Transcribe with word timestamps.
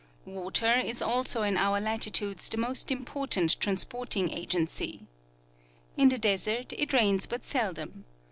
Water 0.25 0.77
is 0.83 0.99
also 0.99 1.43
in 1.43 1.57
our 1.57 1.79
lati 1.79 2.11
tudes 2.11 2.49
the 2.49 2.57
most 2.57 2.89
important 2.89 3.59
transporting 3.59 4.31
agency. 4.31 5.05
In 5.95 6.09
the 6.09 6.17
desert 6.17 6.73
it 6.73 6.91
rains 6.91 7.27
but 7.27 7.45
seldom. 7.45 8.05